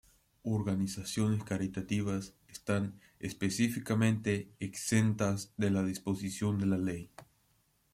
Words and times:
Organizaciones 0.45 1.43
caritativas 1.43 2.33
están 2.47 2.99
específicamente 3.19 4.49
exentas 4.59 5.53
de 5.57 5.69
la 5.69 5.83
disposición 5.83 6.57
de 6.57 6.65
la 6.65 6.79
ley. 6.79 7.11